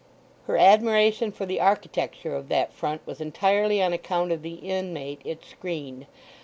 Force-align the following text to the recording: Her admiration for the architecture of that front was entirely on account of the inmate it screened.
Her 0.47 0.57
admiration 0.57 1.31
for 1.31 1.45
the 1.45 1.59
architecture 1.59 2.35
of 2.35 2.49
that 2.49 2.73
front 2.73 3.05
was 3.05 3.21
entirely 3.21 3.83
on 3.83 3.93
account 3.93 4.31
of 4.31 4.41
the 4.41 4.55
inmate 4.55 5.21
it 5.23 5.45
screened. 5.45 6.07